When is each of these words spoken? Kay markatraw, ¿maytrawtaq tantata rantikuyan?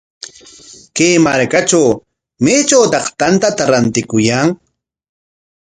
Kay 0.95 1.13
markatraw, 1.25 1.89
¿maytrawtaq 2.43 3.05
tantata 3.19 3.63
rantikuyan? 3.71 4.47